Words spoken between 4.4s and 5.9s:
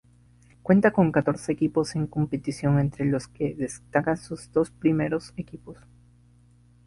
dos primeros equipos.